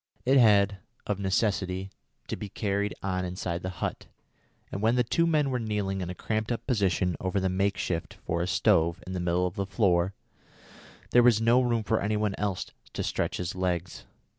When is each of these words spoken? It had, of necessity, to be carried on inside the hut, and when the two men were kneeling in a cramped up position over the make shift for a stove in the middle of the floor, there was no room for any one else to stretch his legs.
It 0.25 0.39
had, 0.39 0.79
of 1.05 1.19
necessity, 1.19 1.91
to 2.27 2.35
be 2.35 2.49
carried 2.49 2.95
on 3.03 3.23
inside 3.23 3.61
the 3.61 3.69
hut, 3.69 4.07
and 4.71 4.81
when 4.81 4.95
the 4.95 5.03
two 5.03 5.27
men 5.27 5.51
were 5.51 5.59
kneeling 5.59 6.01
in 6.01 6.09
a 6.09 6.15
cramped 6.15 6.51
up 6.51 6.65
position 6.65 7.15
over 7.19 7.39
the 7.39 7.49
make 7.49 7.77
shift 7.77 8.15
for 8.25 8.41
a 8.41 8.47
stove 8.47 9.03
in 9.05 9.13
the 9.13 9.19
middle 9.19 9.45
of 9.45 9.53
the 9.57 9.67
floor, 9.67 10.15
there 11.11 11.21
was 11.21 11.39
no 11.39 11.61
room 11.61 11.83
for 11.83 12.01
any 12.01 12.17
one 12.17 12.33
else 12.39 12.65
to 12.93 13.03
stretch 13.03 13.37
his 13.37 13.53
legs. 13.53 14.05